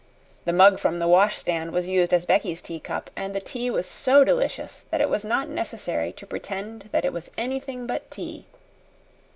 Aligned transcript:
The 0.45 0.51
mug 0.51 0.79
from 0.79 0.97
the 0.97 1.07
washstand 1.07 1.73
was 1.73 1.87
used 1.87 2.11
as 2.11 2.25
Becky's 2.25 2.63
tea 2.63 2.79
cup, 2.79 3.11
and 3.15 3.35
the 3.35 3.39
tea 3.39 3.69
was 3.69 3.85
so 3.85 4.23
delicious 4.23 4.87
that 4.89 4.99
it 4.99 5.09
was 5.11 5.23
not 5.23 5.47
necessary 5.47 6.11
to 6.13 6.25
pretend 6.25 6.89
that 6.91 7.05
it 7.05 7.13
was 7.13 7.29
anything 7.37 7.85
but 7.85 8.09
tea. 8.09 8.47